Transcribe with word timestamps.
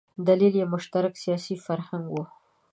دلیل 0.27 0.53
یې 0.61 0.65
مشترک 0.73 1.13
سیاسي 1.23 1.55
فرهنګ 1.65 2.05
و. 2.11 2.15